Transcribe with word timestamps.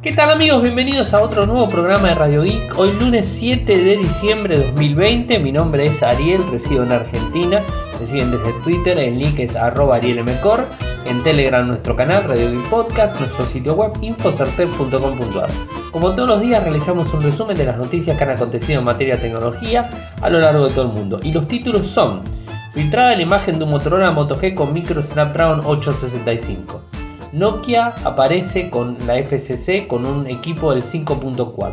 ¿Qué 0.00 0.12
tal 0.12 0.30
amigos? 0.30 0.62
Bienvenidos 0.62 1.12
a 1.12 1.20
otro 1.20 1.44
nuevo 1.44 1.68
programa 1.68 2.06
de 2.06 2.14
Radio 2.14 2.42
Geek. 2.44 2.78
Hoy 2.78 2.92
lunes 2.92 3.26
7 3.26 3.82
de 3.82 3.96
diciembre 3.96 4.56
de 4.56 4.66
2020. 4.66 5.40
Mi 5.40 5.50
nombre 5.50 5.86
es 5.86 6.04
Ariel, 6.04 6.40
resido 6.52 6.84
en 6.84 6.92
Argentina. 6.92 7.64
Me 7.98 8.06
siguen 8.06 8.30
desde 8.30 8.52
Twitter, 8.62 8.96
el 8.96 9.18
link 9.18 9.40
es 9.40 9.56
arroba 9.56 9.96
arielmcor. 9.96 10.66
En 11.04 11.24
Telegram 11.24 11.66
nuestro 11.66 11.96
canal 11.96 12.22
Radio 12.24 12.52
Geek 12.52 12.70
Podcast, 12.70 13.18
nuestro 13.18 13.44
sitio 13.44 13.74
web 13.74 13.90
infocertel.com.ar. 14.00 15.50
Como 15.90 16.14
todos 16.14 16.28
los 16.28 16.40
días 16.42 16.62
realizamos 16.62 17.12
un 17.14 17.24
resumen 17.24 17.56
de 17.56 17.66
las 17.66 17.76
noticias 17.76 18.16
que 18.16 18.22
han 18.22 18.30
acontecido 18.30 18.78
en 18.78 18.84
materia 18.84 19.16
de 19.16 19.22
tecnología 19.22 20.14
a 20.22 20.30
lo 20.30 20.38
largo 20.38 20.68
de 20.68 20.74
todo 20.74 20.86
el 20.86 20.92
mundo. 20.92 21.18
Y 21.24 21.32
los 21.32 21.48
títulos 21.48 21.88
son 21.88 22.22
Filtrada 22.70 23.16
la 23.16 23.22
imagen 23.22 23.58
de 23.58 23.64
un 23.64 23.72
Motorola 23.72 24.12
Moto 24.12 24.40
G 24.40 24.54
con 24.54 24.72
micro 24.72 25.02
Snapdragon 25.02 25.62
865. 25.64 26.97
Nokia 27.32 27.94
aparece 28.04 28.70
con 28.70 28.96
la 29.06 29.16
FCC 29.22 29.86
con 29.86 30.06
un 30.06 30.26
equipo 30.26 30.72
del 30.72 30.82
5.4. 30.82 31.72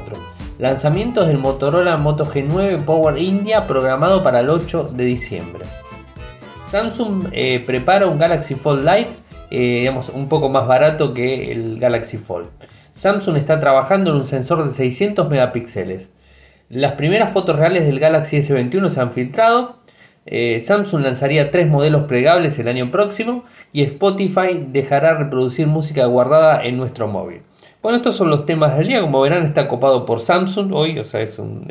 Lanzamientos 0.60 1.28
del 1.28 1.38
Motorola 1.38 1.96
Moto 1.96 2.26
G9 2.26 2.84
Power 2.84 3.18
India 3.18 3.66
programado 3.66 4.22
para 4.22 4.42
el 4.42 4.50
8 4.50 4.90
de 4.94 5.06
diciembre. 5.06 5.66
Samsung 6.64 7.28
eh, 7.32 7.64
prepara 7.66 8.08
un 8.08 8.20
Galaxy 8.20 8.56
Fold 8.56 8.86
Lite, 8.86 9.16
eh, 9.50 9.80
digamos, 9.80 10.10
un 10.10 10.28
poco 10.28 10.50
más 10.50 10.68
barato 10.68 11.14
que 11.14 11.52
el 11.52 11.80
Galaxy 11.80 12.18
Fold. 12.18 12.50
Samsung 12.92 13.38
está 13.38 13.58
trabajando 13.60 14.12
en 14.12 14.18
un 14.18 14.26
sensor 14.26 14.66
de 14.66 14.72
600 14.72 15.30
megapíxeles. 15.30 16.12
Las 16.68 16.94
primeras 16.94 17.32
fotos 17.32 17.56
reales 17.56 17.86
del 17.86 18.00
Galaxy 18.00 18.38
S21 18.38 18.90
se 18.90 19.00
han 19.00 19.14
filtrado 19.14 19.78
eh, 20.26 20.60
Samsung 20.60 21.04
lanzaría 21.04 21.52
tres 21.52 21.68
modelos 21.68 22.04
plegables 22.04 22.58
el 22.58 22.68
año 22.68 22.90
próximo 22.90 23.44
y 23.72 23.84
Spotify 23.84 24.66
dejará 24.68 25.14
reproducir 25.14 25.68
música 25.68 26.06
guardada 26.06 26.66
en 26.66 26.78
nuestro 26.78 27.08
móvil. 27.08 27.42
Bueno, 27.84 27.98
estos 27.98 28.16
son 28.16 28.32
los 28.32 28.48
temas 28.48 28.76
del 28.76 28.88
día. 28.88 29.02
Como 29.02 29.22
verán, 29.22 29.46
está 29.46 29.68
copado 29.68 30.06
por 30.06 30.20
Samsung 30.20 30.74
hoy, 30.74 30.98
o 30.98 31.04
sea, 31.04 31.24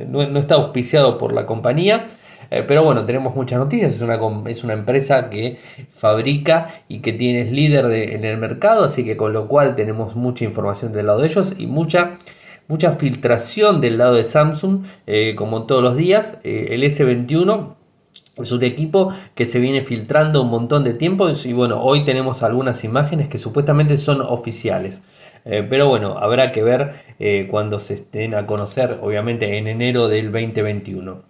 no, 0.09 0.39
está 0.39 0.55
auspiciado 0.55 1.19
por 1.19 1.33
la 1.33 1.47
compañía. 1.47 2.07
Eh, 2.51 2.63
pero 2.63 2.85
bueno, 2.85 3.05
tenemos 3.05 3.35
muchas 3.35 3.59
noticias. 3.59 3.97
Es 3.97 4.03
una, 4.03 4.21
es 4.47 4.63
una 4.63 4.75
empresa 4.75 5.29
que 5.29 5.59
fabrica 5.91 6.83
y 6.87 7.01
que 7.01 7.13
tiene 7.13 7.51
líder 7.51 7.87
en 7.87 8.25
el 8.25 8.37
mercado, 8.37 8.85
así 8.85 9.05
que 9.05 9.17
con 9.17 9.33
lo 9.33 9.49
cual 9.49 9.75
tenemos 9.75 10.15
mucha 10.15 10.45
información 10.45 10.93
del 10.93 11.07
lado 11.07 11.19
de 11.19 11.27
ellos 11.27 11.55
y 11.59 11.67
mucha 11.67 12.19
mucha 12.67 12.93
filtración 12.93 13.83
del 13.83 13.99
lado 13.99 14.15
de 14.15 14.25
Samsung, 14.25 14.85
eh, 15.07 15.35
como 15.37 15.65
todos 15.65 15.83
los 15.83 15.97
días. 15.97 16.39
el 16.45 16.83
S21 16.85 17.75
es 18.37 18.53
un 18.53 18.65
equipo 18.65 19.13
que 19.35 19.47
se 19.47 19.61
viene 19.61 19.81
filtrando 19.81 20.43
un 20.43 20.51
montón 20.51 20.83
de 20.85 20.95
tiempo 20.95 21.29
y 21.45 21.53
bueno, 21.53 21.83
hoy 21.83 22.05
tenemos 22.05 22.43
algunas 22.43 22.83
imágenes 22.85 23.29
que 23.29 23.39
supuestamente 23.39 23.97
son 23.99 24.21
oficiales. 24.21 25.03
Eh, 25.45 25.65
pero 25.69 25.89
bueno, 25.89 26.19
habrá 26.19 26.53
que 26.53 26.63
ver 26.63 26.95
eh, 27.19 27.47
cuando 27.51 27.79
se 27.79 27.95
estén 27.95 28.35
a 28.35 28.47
conocer, 28.47 28.99
obviamente 29.03 29.59
en 29.59 29.69
enero 29.69 30.09
del 30.09 30.33
2021. 30.33 31.23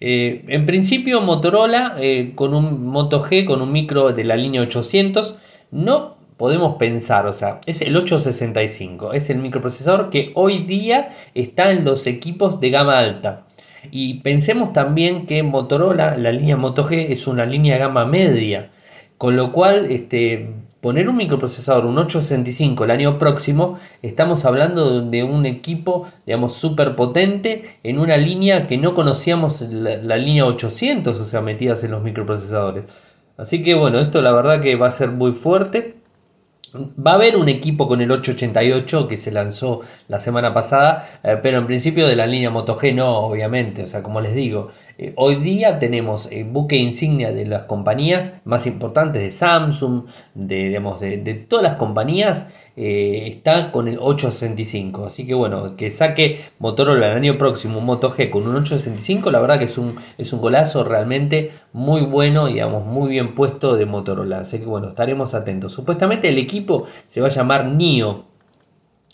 Eh, 0.00 0.44
en 0.48 0.66
principio 0.66 1.20
Motorola 1.20 1.96
con 2.34 2.54
un 2.54 2.86
Moto 2.86 3.22
G, 3.22 3.44
con 3.44 3.62
un 3.62 3.70
micro 3.70 4.12
de 4.12 4.24
la 4.24 4.36
línea 4.36 4.62
800, 4.62 5.36
no 5.70 6.16
podemos 6.36 6.76
pensar, 6.76 7.26
o 7.26 7.32
sea, 7.32 7.60
es 7.66 7.82
el 7.82 7.96
865, 7.96 9.12
es 9.12 9.30
el 9.30 9.38
microprocesador 9.38 10.10
que 10.10 10.32
hoy 10.34 10.58
día 10.58 11.10
está 11.34 11.70
en 11.70 11.84
los 11.84 12.06
equipos 12.06 12.58
de 12.58 12.70
gama 12.70 12.98
alta. 12.98 13.46
Y 13.90 14.20
pensemos 14.20 14.72
también 14.72 15.26
que 15.26 15.42
Motorola, 15.42 16.16
la 16.16 16.32
línea 16.32 16.56
Moto 16.56 16.84
G, 16.84 17.06
es 17.10 17.26
una 17.26 17.46
línea 17.46 17.78
gama 17.78 18.06
media, 18.06 18.70
con 19.18 19.36
lo 19.36 19.52
cual 19.52 19.90
este, 19.90 20.54
poner 20.80 21.08
un 21.08 21.16
microprocesador, 21.16 21.86
un 21.86 21.98
865 21.98 22.84
el 22.84 22.90
año 22.90 23.18
próximo, 23.18 23.78
estamos 24.02 24.44
hablando 24.44 25.00
de 25.00 25.22
un 25.24 25.46
equipo, 25.46 26.08
digamos, 26.26 26.54
súper 26.54 26.96
potente 26.96 27.78
en 27.82 27.98
una 27.98 28.16
línea 28.16 28.66
que 28.66 28.78
no 28.78 28.94
conocíamos, 28.94 29.62
la, 29.62 29.96
la, 29.96 30.16
línea 30.16 30.44
800, 30.46 31.18
o 31.18 31.26
sea, 31.26 31.40
metidas 31.40 31.84
en 31.84 31.92
los 31.92 32.02
microprocesadores. 32.02 32.86
Así 33.36 33.62
que 33.62 33.74
bueno, 33.74 33.98
esto 33.98 34.22
la 34.22 34.32
verdad 34.32 34.60
que 34.60 34.76
va 34.76 34.88
a 34.88 34.90
ser 34.90 35.10
muy 35.10 35.32
fuerte. 35.32 36.01
Va 36.74 37.12
a 37.12 37.14
haber 37.14 37.36
un 37.36 37.48
equipo 37.48 37.86
con 37.86 38.00
el 38.00 38.10
888 38.10 39.06
que 39.06 39.16
se 39.18 39.30
lanzó 39.30 39.80
la 40.08 40.20
semana 40.20 40.54
pasada, 40.54 41.20
eh, 41.22 41.38
pero 41.42 41.58
en 41.58 41.66
principio 41.66 42.08
de 42.08 42.16
la 42.16 42.26
línea 42.26 42.50
Moto 42.50 42.78
no, 42.94 43.18
obviamente. 43.18 43.82
O 43.82 43.86
sea, 43.86 44.02
como 44.02 44.20
les 44.20 44.34
digo, 44.34 44.70
eh, 44.98 45.12
hoy 45.16 45.36
día 45.36 45.78
tenemos 45.78 46.28
el 46.30 46.44
buque 46.44 46.76
insignia 46.76 47.32
de 47.32 47.46
las 47.46 47.62
compañías 47.62 48.32
más 48.44 48.66
importantes 48.66 49.22
de 49.22 49.30
Samsung, 49.30 50.04
de, 50.34 50.68
digamos, 50.68 51.00
de, 51.00 51.18
todas 51.48 51.62
las 51.62 51.74
compañías, 51.74 52.46
eh, 52.76 53.24
está 53.26 53.72
con 53.72 53.88
el 53.88 53.98
865. 53.98 55.06
Así 55.06 55.26
que 55.26 55.34
bueno, 55.34 55.76
que 55.76 55.90
saque 55.90 56.40
Motorola 56.58 57.10
el 57.10 57.16
año 57.16 57.38
próximo 57.38 57.78
un 57.78 57.86
Moto 57.86 58.14
G 58.14 58.30
con 58.30 58.42
un 58.46 58.56
865, 58.56 59.30
la 59.30 59.40
verdad 59.40 59.58
que 59.58 59.66
es 59.66 59.78
un, 59.78 59.96
es 60.18 60.32
un 60.32 60.40
golazo 60.40 60.84
realmente 60.84 61.52
muy 61.72 62.02
bueno, 62.02 62.46
digamos, 62.46 62.86
muy 62.86 63.10
bien 63.10 63.34
puesto 63.34 63.76
de 63.76 63.86
Motorola. 63.86 64.40
Así 64.40 64.58
que 64.58 64.66
bueno, 64.66 64.88
estaremos 64.88 65.34
atentos. 65.34 65.72
Supuestamente 65.72 66.28
el 66.28 66.38
equipo 66.38 66.84
se 67.06 67.20
va 67.20 67.28
a 67.28 67.30
llamar 67.30 67.66
NIO 67.66 68.31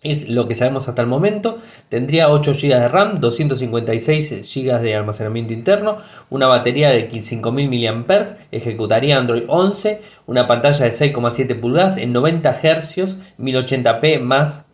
es 0.02 0.28
lo 0.28 0.46
que 0.46 0.54
sabemos 0.54 0.88
hasta 0.88 1.02
el 1.02 1.08
momento. 1.08 1.58
Tendría 1.88 2.30
8 2.30 2.52
GB 2.52 2.68
de 2.68 2.88
RAM, 2.88 3.20
256 3.20 4.42
GB 4.42 4.80
de 4.80 4.94
almacenamiento 4.94 5.52
interno, 5.52 5.98
una 6.30 6.46
batería 6.46 6.90
de 6.90 7.10
5000 7.22 7.92
mAh, 7.94 8.36
ejecutaría 8.50 9.18
Android 9.18 9.44
11, 9.48 10.02
una 10.26 10.46
pantalla 10.46 10.84
de 10.84 10.92
6,7 10.92 11.58
pulgadas 11.58 11.98
en 11.98 12.12
90 12.12 12.52
Hz, 12.52 13.18
1080p 13.38 14.20
más. 14.20 14.64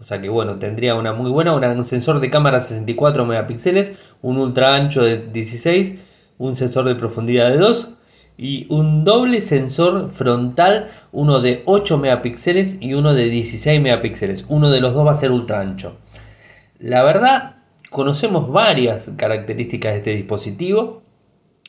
O 0.00 0.04
sea 0.04 0.20
que 0.20 0.28
bueno, 0.28 0.58
tendría 0.58 0.96
una 0.96 1.12
muy 1.12 1.30
buena, 1.30 1.54
un 1.54 1.84
sensor 1.84 2.18
de 2.18 2.28
cámara 2.28 2.60
64 2.60 3.24
megapíxeles, 3.24 3.92
un 4.20 4.38
ultra 4.38 4.74
ancho 4.74 5.02
de 5.02 5.18
16, 5.18 5.94
un 6.38 6.56
sensor 6.56 6.86
de 6.86 6.96
profundidad 6.96 7.50
de 7.50 7.58
2 7.58 7.90
y 8.36 8.66
un 8.70 9.04
doble 9.04 9.40
sensor 9.40 10.10
frontal, 10.10 10.88
uno 11.12 11.40
de 11.40 11.62
8 11.66 11.98
megapíxeles 11.98 12.78
y 12.80 12.94
uno 12.94 13.14
de 13.14 13.28
16 13.28 13.80
megapíxeles. 13.80 14.46
Uno 14.48 14.70
de 14.70 14.80
los 14.80 14.94
dos 14.94 15.06
va 15.06 15.12
a 15.12 15.14
ser 15.14 15.30
ultra 15.30 15.60
ancho. 15.60 15.98
La 16.78 17.02
verdad, 17.02 17.56
conocemos 17.90 18.50
varias 18.50 19.12
características 19.16 19.92
de 19.92 19.98
este 19.98 20.14
dispositivo 20.16 21.02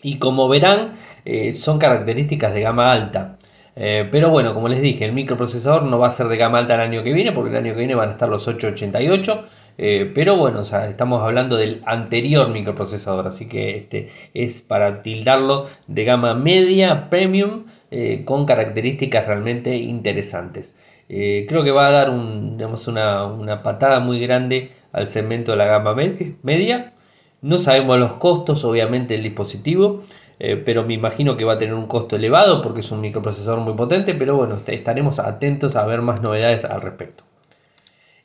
y 0.02 0.18
como 0.18 0.50
verán, 0.50 0.96
eh, 1.26 1.54
son 1.54 1.80
características 1.80 2.54
de 2.54 2.62
gama 2.62 2.92
alta. 2.92 3.38
Eh, 3.76 4.08
pero 4.12 4.30
bueno, 4.30 4.54
como 4.54 4.68
les 4.68 4.82
dije, 4.82 5.06
el 5.06 5.14
microprocesador 5.14 5.84
no 5.84 5.98
va 5.98 6.08
a 6.08 6.12
ser 6.12 6.28
de 6.28 6.38
gama 6.38 6.60
alta 6.60 6.76
el 6.76 6.82
año 6.82 7.04
que 7.04 7.14
viene, 7.14 7.32
porque 7.32 7.52
el 7.52 7.58
año 7.58 7.74
que 7.74 7.80
viene 7.80 7.96
van 7.96 8.10
a 8.10 8.12
estar 8.12 8.30
los 8.30 8.48
888. 8.48 9.46
Eh, 9.78 10.12
pero 10.14 10.38
bueno, 10.38 10.62
estamos 10.62 11.24
hablando 11.24 11.58
del 11.58 11.82
anterior 11.86 12.50
microprocesador, 12.50 13.28
así 13.28 13.48
que 13.48 13.78
este 13.78 14.10
es 14.34 14.62
para 14.62 15.02
tildarlo 15.02 15.68
de 15.88 16.06
gama 16.06 16.36
media, 16.36 17.10
premium, 17.10 17.66
eh, 17.92 18.24
con 18.26 18.46
características 18.46 19.28
realmente 19.28 19.76
interesantes. 19.78 20.76
creo 21.08 21.64
que 21.64 21.72
va 21.72 21.88
a 21.88 21.92
dar 21.92 22.10
una, 22.10 23.64
patada 23.64 24.00
muy 24.00 24.20
grande 24.20 24.72
al 24.92 25.08
segmento 25.10 25.52
de 25.52 25.58
la 25.58 25.66
gama 25.66 25.96
media. 26.44 26.94
No 27.42 27.58
sabemos 27.58 28.00
los 28.00 28.14
costos, 28.14 28.64
obviamente, 28.64 29.14
del 29.16 29.24
dispositivo. 29.24 30.04
Eh, 30.40 30.58
pero 30.58 30.84
me 30.84 30.94
imagino 30.94 31.38
que 31.38 31.46
va 31.46 31.54
a 31.54 31.58
tener 31.58 31.74
un 31.74 31.88
costo 31.88 32.16
elevado 32.16 32.62
porque 32.62 32.82
es 32.82 32.92
un 32.92 33.02
microprocesador 33.02 33.60
muy 33.60 33.76
potente, 33.76 34.14
pero 34.14 34.36
bueno, 34.36 34.58
estaremos 34.68 35.20
atentos 35.20 35.76
a 35.76 35.86
ver 35.86 36.02
más 36.02 36.22
novedades 36.22 36.66
al 36.66 36.82
respecto. 36.82 37.24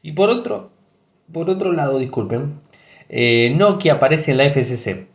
Y 0.03 0.12
por 0.12 0.31
otro, 0.31 0.70
por 1.33 1.50
otro 1.50 1.72
lado, 1.72 1.99
disculpen, 1.99 2.61
eh, 3.09 3.53
Nokia 3.56 3.94
aparece 3.94 4.33
en 4.33 4.39
la 4.39 4.44
FCC. 4.44 5.06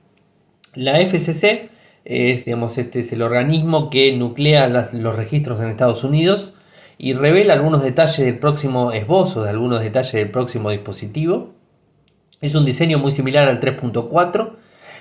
La 0.75 0.99
FCC 0.99 1.69
es, 2.05 2.45
digamos, 2.45 2.77
este 2.77 2.99
es 2.99 3.13
el 3.13 3.21
organismo 3.21 3.89
que 3.89 4.15
nuclea 4.15 4.67
los 4.67 5.15
registros 5.15 5.59
en 5.61 5.69
Estados 5.69 6.03
Unidos 6.03 6.53
y 6.97 7.13
revela 7.13 7.53
algunos 7.53 7.83
detalles 7.83 8.17
del 8.17 8.39
próximo 8.39 8.91
esbozo, 8.91 9.43
de 9.43 9.49
algunos 9.49 9.81
detalles 9.81 10.13
del 10.13 10.31
próximo 10.31 10.69
dispositivo. 10.69 11.53
Es 12.41 12.55
un 12.55 12.65
diseño 12.65 12.99
muy 12.99 13.11
similar 13.11 13.47
al 13.47 13.59
3.4 13.59 14.51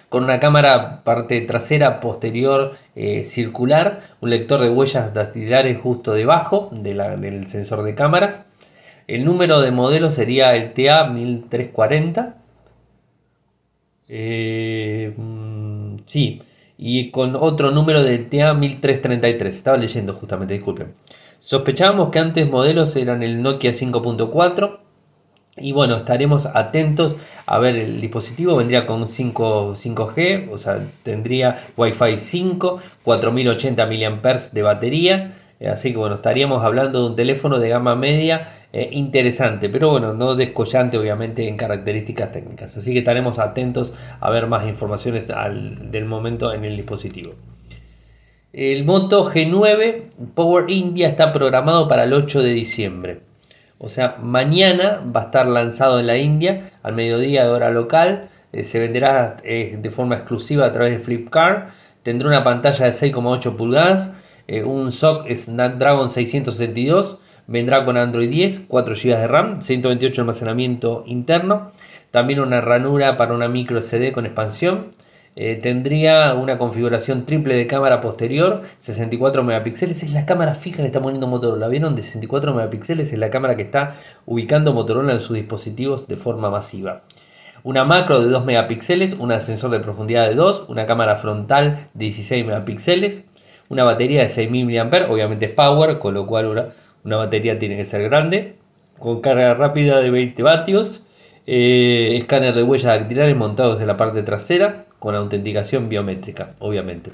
con 0.08 0.25
una 0.25 0.38
cámara 0.38 1.02
parte 1.04 1.40
trasera 1.40 1.98
posterior 1.98 2.76
eh, 2.94 3.25
circular, 3.25 4.02
un 4.20 4.28
lector 4.28 4.60
de 4.60 4.69
huellas 4.69 5.14
dactilares 5.14 5.81
justo 5.81 6.12
debajo 6.12 6.69
del 6.70 7.46
sensor 7.46 7.82
de 7.82 7.94
cámaras. 7.94 8.42
El 9.06 9.25
número 9.25 9.60
de 9.60 9.70
modelo 9.70 10.10
sería 10.10 10.54
el 10.56 10.75
TA1340. 10.75 12.34
Eh, 14.08 15.14
mm, 15.16 15.96
sí, 16.06 16.43
y 16.76 17.10
con 17.10 17.37
otro 17.37 17.70
número 17.70 18.02
del 18.02 18.28
TA1333. 18.28 19.46
Estaba 19.46 19.76
leyendo 19.76 20.14
justamente, 20.14 20.54
disculpen. 20.54 20.94
Sospechábamos 21.40 22.10
que 22.10 22.19
antes 22.19 22.49
modelos 22.49 22.94
eran 22.96 23.22
el 23.22 23.43
Nokia 23.43 23.72
5.4 23.72 24.78
y 25.56 25.72
bueno, 25.72 25.96
estaremos 25.96 26.46
atentos 26.46 27.16
a 27.44 27.58
ver 27.58 27.76
el 27.76 28.00
dispositivo. 28.00 28.56
Vendría 28.56 28.87
con 28.87 29.08
5, 29.08 29.75
g 29.75 30.48
o 30.50 30.56
sea, 30.56 30.87
tendría 31.02 31.69
Wi-Fi 31.76 32.19
5, 32.19 32.78
4080 33.02 33.87
mAh 33.87 34.38
de 34.52 34.62
batería. 34.62 35.32
Eh, 35.60 35.69
así 35.69 35.93
que 35.93 35.98
bueno, 35.98 36.14
estaríamos 36.16 36.64
hablando 36.64 37.00
de 37.00 37.06
un 37.10 37.16
teléfono 37.16 37.58
de 37.58 37.69
gama 37.69 37.96
media 37.96 38.48
eh, 38.72 38.88
interesante, 38.92 39.69
pero 39.69 39.90
bueno, 39.90 40.14
no 40.14 40.34
descollante 40.34 40.96
obviamente 40.96 41.46
en 41.46 41.56
características 41.56 42.32
técnicas. 42.32 42.76
Así 42.76 42.92
que 42.92 43.00
estaremos 43.00 43.38
atentos 43.38 43.92
a 44.19 44.30
ver 44.30 44.46
más 44.46 44.66
informaciones 44.66 45.28
del 45.28 46.04
momento 46.06 46.52
en 46.54 46.64
el 46.64 46.76
dispositivo. 46.76 47.34
El 48.52 48.84
Moto 48.84 49.30
G9 49.30 50.04
Power 50.34 50.70
India 50.70 51.08
está 51.08 51.32
programado 51.32 51.86
para 51.86 52.04
el 52.04 52.12
8 52.12 52.42
de 52.42 52.52
diciembre. 52.52 53.20
O 53.78 53.88
sea, 53.88 54.16
mañana 54.22 55.02
va 55.14 55.22
a 55.22 55.24
estar 55.24 55.46
lanzado 55.46 56.00
en 56.00 56.06
la 56.06 56.16
India 56.16 56.70
al 56.82 56.94
mediodía 56.94 57.44
de 57.44 57.50
hora 57.50 57.70
local. 57.70 58.28
Eh, 58.52 58.64
se 58.64 58.78
venderá 58.78 59.36
de 59.42 59.90
forma 59.90 60.14
exclusiva 60.14 60.66
a 60.66 60.72
través 60.72 60.92
de 60.92 61.00
Flipkart. 61.00 61.70
Tendrá 62.02 62.28
una 62.28 62.44
pantalla 62.44 62.86
de 62.86 62.92
6,8 62.92 63.56
pulgadas 63.56 64.12
eh, 64.48 64.64
un 64.64 64.90
SOC 64.90 65.30
Snapdragon 65.34 66.10
662 66.10 67.19
vendrá 67.46 67.84
con 67.84 67.96
Android 67.96 68.28
10, 68.28 68.64
4 68.68 68.94
GB 68.94 69.16
de 69.16 69.26
RAM, 69.26 69.62
128 69.62 70.14
de 70.14 70.20
almacenamiento 70.22 71.04
interno, 71.06 71.70
también 72.10 72.40
una 72.40 72.60
ranura 72.60 73.16
para 73.16 73.34
una 73.34 73.48
micro 73.48 73.80
SD 73.80 74.12
con 74.12 74.26
expansión. 74.26 74.88
Eh, 75.34 75.58
tendría 75.62 76.34
una 76.34 76.58
configuración 76.58 77.24
triple 77.24 77.54
de 77.56 77.66
cámara 77.66 78.02
posterior, 78.02 78.62
64 78.76 79.42
megapíxeles. 79.42 80.02
Es 80.02 80.12
la 80.12 80.26
cámara 80.26 80.54
fija 80.54 80.78
que 80.78 80.86
está 80.86 81.00
poniendo 81.00 81.26
Motorola. 81.26 81.68
¿Vieron? 81.68 81.96
De 81.96 82.02
64 82.02 82.52
megapíxeles 82.52 83.12
es 83.12 83.18
la 83.18 83.30
cámara 83.30 83.56
que 83.56 83.62
está 83.62 83.94
ubicando 84.26 84.74
Motorola 84.74 85.12
en 85.12 85.22
sus 85.22 85.34
dispositivos 85.34 86.06
de 86.06 86.18
forma 86.18 86.50
masiva. 86.50 87.04
Una 87.64 87.84
macro 87.84 88.20
de 88.20 88.28
2 88.28 88.44
megapíxeles, 88.44 89.14
un 89.14 89.40
sensor 89.40 89.70
de 89.70 89.80
profundidad 89.80 90.28
de 90.28 90.34
2, 90.34 90.66
una 90.68 90.84
cámara 90.84 91.16
frontal 91.16 91.88
de 91.94 92.04
16 92.06 92.44
megapíxeles, 92.44 93.24
una 93.68 93.84
batería 93.84 94.20
de 94.20 94.28
6000 94.28 94.66
mAh, 94.66 95.06
obviamente 95.08 95.46
es 95.46 95.52
power, 95.52 95.98
con 95.98 96.12
lo 96.12 96.26
cual 96.26 96.74
una, 97.04 97.16
batería 97.16 97.58
tiene 97.58 97.76
que 97.76 97.84
ser 97.84 98.02
grande, 98.02 98.56
con 98.99 99.20
carga 99.20 99.54
rápida 99.54 100.00
de 100.00 100.10
20 100.10 100.43
vatios, 100.43 101.04
eh, 101.46 102.16
escáner 102.16 102.54
de 102.54 102.62
huellas 102.62 102.99
dactilares 102.99 103.37
montados 103.37 103.81
en 103.81 103.87
la 103.87 103.96
parte 103.96 104.22
trasera, 104.22 104.87
con 104.99 105.14
autenticación 105.14 105.88
biométrica, 105.88 106.54
obviamente. 106.60 107.12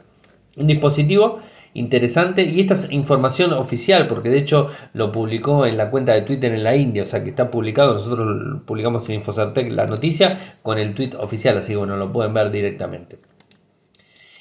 Un 0.56 0.67
dispositivo 0.67 1.38
interesante 1.73 2.43
y 2.43 2.61
esta 2.61 2.75
es 2.75 2.90
información 2.90 3.52
oficial 3.52 4.08
porque 4.08 4.29
de 4.29 4.38
hecho 4.38 4.69
lo 4.93 5.12
publicó 5.12 5.67
en 5.67 5.76
la 5.76 5.88
cuenta 5.88 6.12
de 6.12 6.23
Twitter 6.23 6.52
en 6.52 6.64
la 6.64 6.75
India, 6.75 7.05
o 7.05 7.06
sea 7.06 7.23
que 7.23 7.31
está 7.31 7.50
publicado, 7.50 7.94
nosotros 7.94 8.62
publicamos 8.67 9.08
en 9.08 9.17
Infocertec 9.17 9.70
la 9.70 9.87
noticia 9.87 10.56
con 10.62 10.79
el 10.79 10.94
tweet 10.94 11.12
oficial, 11.19 11.56
así 11.58 11.73
que 11.73 11.76
bueno, 11.76 11.96
lo 11.96 12.11
pueden 12.11 12.34
ver 12.34 12.50
directamente. 12.50 13.19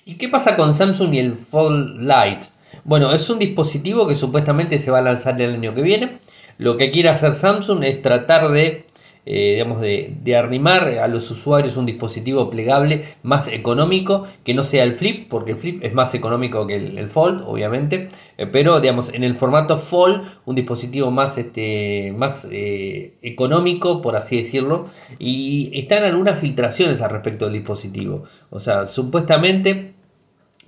¿Y 0.05 0.15
qué 0.15 0.27
pasa 0.27 0.55
con 0.55 0.73
Samsung 0.73 1.13
y 1.13 1.19
el 1.19 1.35
Fold 1.35 1.99
Lite? 1.99 2.47
Bueno, 2.83 3.11
es 3.11 3.29
un 3.29 3.39
dispositivo 3.39 4.07
que 4.07 4.15
supuestamente 4.15 4.79
se 4.79 4.91
va 4.91 4.99
a 4.99 5.01
lanzar 5.01 5.41
el 5.41 5.55
año 5.55 5.75
que 5.75 5.81
viene. 5.81 6.19
Lo 6.57 6.77
que 6.77 6.89
quiere 6.89 7.09
hacer 7.09 7.33
Samsung 7.33 7.83
es 7.83 8.01
tratar 8.01 8.49
de, 8.49 8.85
eh, 9.25 9.51
digamos, 9.55 9.81
de, 9.81 10.35
arrimar 10.37 10.87
a 10.87 11.07
los 11.09 11.29
usuarios 11.29 11.75
un 11.75 11.85
dispositivo 11.85 12.49
plegable 12.49 13.03
más 13.23 13.49
económico, 13.49 14.25
que 14.45 14.53
no 14.53 14.63
sea 14.63 14.83
el 14.83 14.93
Flip, 14.93 15.27
porque 15.27 15.51
el 15.51 15.57
Flip 15.57 15.83
es 15.83 15.93
más 15.93 16.15
económico 16.15 16.65
que 16.65 16.75
el, 16.77 17.09
Fold, 17.09 17.43
obviamente, 17.45 18.07
eh, 18.37 18.47
pero 18.47 18.79
digamos, 18.79 19.13
en 19.13 19.25
el 19.25 19.35
formato 19.35 19.77
Fold, 19.77 20.21
un 20.45 20.55
dispositivo 20.55 21.11
más, 21.11 21.37
este, 21.37 22.13
más 22.17 22.47
eh, 22.51 23.17
económico, 23.21 24.01
por 24.01 24.15
así 24.15 24.37
decirlo, 24.37 24.85
y 25.19 25.77
están 25.77 26.05
algunas 26.05 26.39
filtraciones 26.39 27.01
al 27.01 27.09
respecto 27.09 27.45
del 27.45 27.55
dispositivo. 27.55 28.23
O 28.49 28.61
sea, 28.61 28.87
supuestamente 28.87 29.96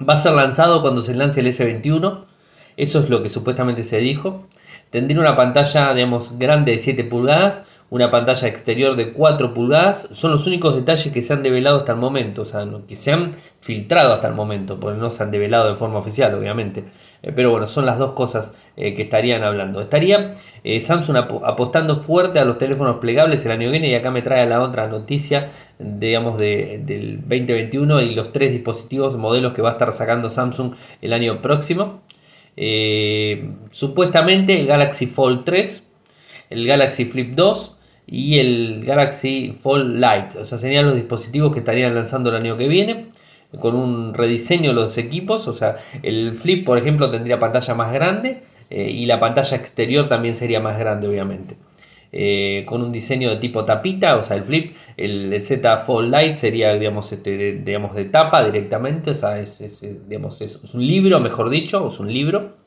Va 0.07 0.13
a 0.13 0.17
ser 0.17 0.33
lanzado 0.33 0.81
cuando 0.81 1.01
se 1.01 1.13
lance 1.13 1.41
el 1.41 1.47
S21. 1.47 2.25
Eso 2.77 2.99
es 2.99 3.09
lo 3.09 3.21
que 3.21 3.29
supuestamente 3.29 3.83
se 3.83 3.97
dijo. 3.97 4.45
Tendría 4.89 5.19
una 5.19 5.35
pantalla, 5.35 5.93
digamos, 5.93 6.39
grande 6.39 6.71
de 6.71 6.79
7 6.79 7.03
pulgadas, 7.03 7.63
una 7.89 8.11
pantalla 8.11 8.47
exterior 8.47 8.95
de 8.95 9.13
4 9.13 9.53
pulgadas. 9.53 10.07
Son 10.11 10.31
los 10.31 10.45
únicos 10.47 10.75
detalles 10.75 11.11
que 11.11 11.21
se 11.21 11.33
han 11.33 11.43
develado 11.43 11.79
hasta 11.79 11.93
el 11.93 11.97
momento, 11.97 12.43
o 12.43 12.45
sea, 12.45 12.67
que 12.87 12.95
se 12.95 13.11
han 13.11 13.35
filtrado 13.59 14.13
hasta 14.13 14.27
el 14.27 14.33
momento, 14.33 14.79
porque 14.79 14.99
no 14.99 15.09
se 15.09 15.23
han 15.23 15.31
develado 15.31 15.69
de 15.69 15.75
forma 15.75 15.99
oficial, 15.99 16.33
obviamente. 16.35 16.85
Eh, 17.21 17.31
pero 17.35 17.51
bueno, 17.51 17.67
son 17.67 17.85
las 17.85 17.97
dos 17.97 18.13
cosas 18.13 18.53
eh, 18.77 18.93
que 18.93 19.01
estarían 19.01 19.43
hablando. 19.43 19.81
Estaría 19.81 20.31
eh, 20.63 20.79
Samsung 20.79 21.17
apostando 21.45 21.95
fuerte 21.95 22.39
a 22.39 22.45
los 22.45 22.57
teléfonos 22.57 22.97
plegables 22.97 23.45
el 23.45 23.51
año 23.51 23.67
que 23.67 23.71
viene 23.71 23.89
y 23.89 23.95
acá 23.95 24.11
me 24.11 24.21
trae 24.21 24.47
la 24.47 24.61
otra 24.61 24.87
noticia, 24.87 25.49
digamos, 25.79 26.37
de, 26.37 26.81
del 26.85 27.17
2021 27.21 28.01
y 28.01 28.15
los 28.15 28.31
tres 28.31 28.53
dispositivos, 28.53 29.17
modelos 29.17 29.53
que 29.53 29.61
va 29.61 29.69
a 29.69 29.71
estar 29.73 29.91
sacando 29.93 30.29
Samsung 30.29 30.75
el 31.01 31.13
año 31.13 31.41
próximo. 31.41 32.01
supuestamente 33.71 34.59
el 34.59 34.67
Galaxy 34.67 35.07
Fold 35.07 35.43
3, 35.43 35.83
el 36.49 36.67
Galaxy 36.67 37.05
Flip 37.05 37.33
2 37.35 37.75
y 38.11 38.39
el 38.39 38.83
Galaxy 38.85 39.53
Fold 39.57 39.95
Lite. 39.95 40.39
O 40.39 40.45
sea, 40.45 40.57
serían 40.57 40.85
los 40.85 40.95
dispositivos 40.95 41.53
que 41.53 41.59
estarían 41.59 41.93
lanzando 41.93 42.29
el 42.31 42.35
año 42.37 42.57
que 42.57 42.67
viene 42.67 43.07
con 43.59 43.75
un 43.75 44.13
rediseño 44.13 44.69
de 44.69 44.75
los 44.75 44.97
equipos. 44.97 45.47
O 45.47 45.53
sea, 45.53 45.75
el 46.01 46.33
flip, 46.33 46.65
por 46.65 46.77
ejemplo, 46.77 47.11
tendría 47.11 47.39
pantalla 47.39 47.73
más 47.75 47.93
grande 47.93 48.41
eh, 48.69 48.89
y 48.89 49.05
la 49.05 49.19
pantalla 49.19 49.55
exterior 49.57 50.09
también 50.09 50.35
sería 50.35 50.59
más 50.59 50.79
grande, 50.79 51.07
obviamente. 51.07 51.57
Eh, 52.11 52.63
con 52.65 52.81
un 52.81 52.91
diseño 52.91 53.29
de 53.29 53.35
tipo 53.35 53.65
tapita, 53.65 54.17
o 54.17 54.23
sea, 54.23 54.35
el 54.35 54.43
flip, 54.43 54.75
el, 54.97 55.39
Z 55.43 55.77
Fold 55.77 56.09
Light 56.09 56.35
sería, 56.37 56.73
digamos, 56.73 57.11
este, 57.11 57.37
de, 57.37 57.51
digamos, 57.63 57.95
de 57.95 58.05
tapa 58.05 58.43
directamente, 58.43 59.11
o 59.11 59.15
sea, 59.15 59.39
es, 59.39 59.85
digamos, 60.07 60.41
es, 60.41 60.73
un 60.73 60.87
libro, 60.87 61.19
mejor 61.19 61.51
dicho, 61.51 61.87
es 61.87 61.99
un 61.99 62.11
libro. 62.11 62.57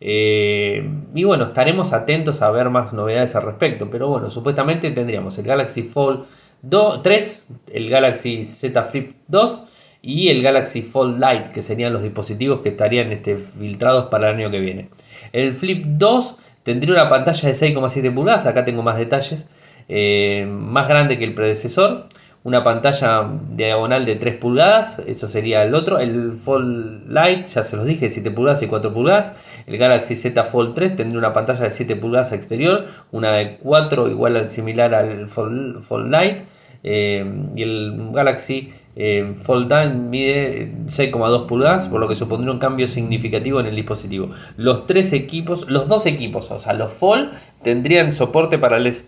Eh, 0.00 0.88
y 1.14 1.24
bueno, 1.24 1.44
estaremos 1.44 1.92
atentos 1.92 2.40
a 2.40 2.50
ver 2.50 2.70
más 2.70 2.92
novedades 2.92 3.36
al 3.36 3.42
respecto, 3.42 3.90
pero 3.90 4.08
bueno, 4.08 4.30
supuestamente 4.30 4.90
tendríamos 4.90 5.36
el 5.38 5.44
Galaxy 5.44 5.82
Fold 5.82 6.24
2, 6.62 7.02
3, 7.02 7.48
el 7.72 7.90
Galaxy 7.90 8.44
Z 8.44 8.82
Flip 8.84 9.12
2 9.28 9.62
y 10.02 10.28
el 10.28 10.42
Galaxy 10.42 10.82
Fold 10.82 11.22
Lite, 11.22 11.52
que 11.52 11.62
serían 11.62 11.92
los 11.92 12.02
dispositivos 12.02 12.60
que 12.60 12.70
estarían 12.70 13.12
este, 13.12 13.36
filtrados 13.36 14.06
para 14.06 14.30
el 14.30 14.36
año 14.36 14.50
que 14.50 14.60
viene. 14.60 14.88
El 15.32 15.54
Flip 15.54 15.84
2 15.84 16.36
tendría 16.62 16.94
una 16.94 17.08
pantalla 17.08 17.48
de 17.48 17.54
6,7 17.54 18.14
pulgadas, 18.14 18.46
acá 18.46 18.64
tengo 18.64 18.82
más 18.82 18.96
detalles, 18.96 19.48
eh, 19.88 20.46
más 20.48 20.88
grande 20.88 21.18
que 21.18 21.24
el 21.24 21.34
predecesor, 21.34 22.06
una 22.42 22.62
pantalla 22.62 23.28
diagonal 23.50 24.06
de 24.06 24.16
3 24.16 24.36
pulgadas, 24.36 24.98
eso 25.06 25.26
sería 25.26 25.62
el 25.62 25.74
otro, 25.74 25.98
el 25.98 26.36
Fold 26.36 27.08
Lite, 27.08 27.46
ya 27.46 27.64
se 27.64 27.76
los 27.76 27.84
dije, 27.84 28.08
7 28.08 28.30
pulgadas 28.30 28.62
y 28.62 28.66
4 28.66 28.92
pulgadas, 28.94 29.32
el 29.66 29.76
Galaxy 29.76 30.16
Z 30.16 30.42
Fold 30.44 30.74
3 30.74 30.96
tendría 30.96 31.18
una 31.18 31.32
pantalla 31.34 31.64
de 31.64 31.70
7 31.70 31.96
pulgadas 31.96 32.32
exterior, 32.32 32.86
una 33.12 33.32
de 33.32 33.56
4 33.58 34.08
igual 34.08 34.36
al 34.36 34.48
similar 34.48 34.94
al 34.94 35.28
Fold, 35.28 35.82
Fold 35.82 36.14
Lite, 36.14 36.44
eh, 36.82 37.24
y 37.54 37.62
el 37.62 38.10
Galaxy 38.12 38.70
eh, 38.96 39.34
Fold 39.36 39.72
mide 39.94 40.72
6,2 40.86 41.46
pulgadas, 41.46 41.88
por 41.88 42.00
lo 42.00 42.08
que 42.08 42.16
supondría 42.16 42.52
un 42.52 42.58
cambio 42.58 42.88
significativo 42.88 43.60
en 43.60 43.66
el 43.66 43.76
dispositivo. 43.76 44.30
Los 44.56 44.86
tres 44.86 45.12
equipos, 45.12 45.70
los 45.70 45.88
dos 45.88 46.06
equipos, 46.06 46.50
o 46.50 46.58
sea, 46.58 46.72
los 46.72 46.92
Fold 46.92 47.32
tendrían 47.62 48.12
soporte 48.12 48.58
para 48.58 48.78
el 48.78 48.86
S 48.86 49.06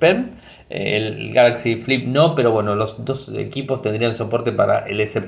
el 0.72 1.32
Galaxy 1.34 1.76
Flip 1.76 2.06
no, 2.06 2.34
pero 2.34 2.50
bueno, 2.50 2.74
los 2.74 3.04
dos 3.04 3.30
equipos 3.36 3.82
tendrían 3.82 4.14
soporte 4.14 4.52
para 4.52 4.86
el 4.86 5.00
S. 5.00 5.20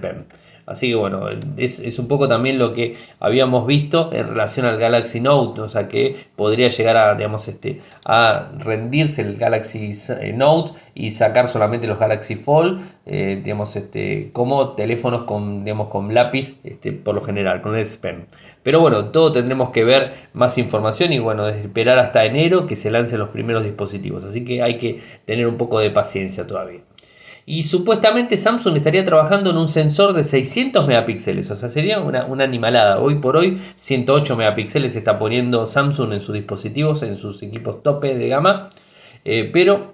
Así 0.66 0.88
que 0.88 0.94
bueno, 0.94 1.28
es, 1.56 1.98
un 1.98 2.08
poco 2.08 2.26
también 2.26 2.58
lo 2.58 2.72
que 2.72 2.96
habíamos 3.20 3.66
visto 3.66 4.10
en 4.12 4.28
relación 4.28 4.64
al 4.64 4.78
Galaxy 4.78 5.20
Note, 5.20 5.60
o 5.60 5.68
sea 5.68 5.88
que 5.88 6.16
podría 6.36 6.68
llegar 6.68 6.96
a, 6.96 7.14
digamos, 7.14 7.46
este, 7.48 7.80
a 8.04 8.48
rendirse 8.58 9.22
el 9.22 9.36
Galaxy 9.36 9.92
eh, 10.20 10.32
Note 10.32 10.72
y 10.94 11.10
sacar 11.10 11.48
solamente 11.48 11.86
los 11.86 11.98
Galaxy 11.98 12.36
Fold, 12.36 12.80
eh, 13.04 13.40
digamos, 13.44 13.76
este, 13.76 14.30
como 14.32 14.70
teléfonos 14.70 15.24
con, 15.24 15.64
digamos, 15.64 15.88
con 15.88 16.14
lápiz, 16.14 16.54
este, 16.64 16.92
por 16.92 17.14
lo 17.14 17.22
general, 17.22 17.60
con 17.60 17.74
el 17.74 17.82
S 17.82 17.98
Pen. 17.98 18.26
Pero 18.62 18.80
bueno, 18.80 19.10
todo 19.10 19.32
tendremos 19.32 19.70
que 19.70 19.84
ver 19.84 20.14
más 20.32 20.56
información 20.56 21.12
y 21.12 21.18
bueno, 21.18 21.46
esperar 21.48 21.98
hasta 21.98 22.24
enero 22.24 22.66
que 22.66 22.76
se 22.76 22.90
lancen 22.90 23.18
los 23.18 23.28
primeros 23.28 23.64
dispositivos. 23.64 24.24
Así 24.24 24.44
que 24.44 24.62
hay 24.62 24.78
que 24.78 25.02
tener 25.26 25.46
un 25.46 25.58
poco 25.58 25.78
de 25.78 25.90
paciencia 25.90 26.46
todavía. 26.46 26.80
Y 27.46 27.64
supuestamente 27.64 28.38
Samsung 28.38 28.76
estaría 28.76 29.04
trabajando 29.04 29.50
en 29.50 29.58
un 29.58 29.68
sensor 29.68 30.14
de 30.14 30.24
600 30.24 30.86
megapíxeles, 30.86 31.50
o 31.50 31.56
sea, 31.56 31.68
sería 31.68 32.00
una, 32.00 32.44
animalada. 32.44 32.98
Hoy 33.00 33.16
por 33.16 33.36
hoy 33.36 33.60
108 33.76 34.34
megapíxeles 34.36 34.96
está 34.96 35.18
poniendo 35.18 35.66
Samsung 35.66 36.14
en 36.14 36.20
sus 36.20 36.34
dispositivos, 36.34 37.02
en 37.02 37.16
sus 37.16 37.42
equipos 37.42 37.82
tope 37.82 38.14
de 38.14 38.28
gama, 38.28 38.70
eh, 39.26 39.50
pero 39.52 39.92